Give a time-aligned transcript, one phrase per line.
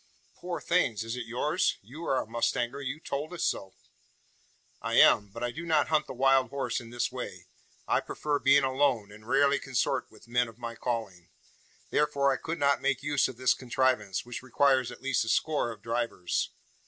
[0.33, 1.03] "Poor things!
[1.03, 1.77] Is it yours?
[1.83, 2.81] You are a mustanger?
[2.83, 3.75] You told us so?"
[4.81, 7.45] "I am; but I do not hunt the wild horse in this way.
[7.87, 11.29] I prefer being alone, and rarely consort with men of my calling.
[11.91, 15.69] Therefore I could not make use of this contrivance, which requires at least a score
[15.69, 16.49] of drivers.